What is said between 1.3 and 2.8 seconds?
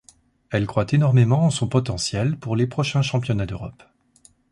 en son potentiel pour les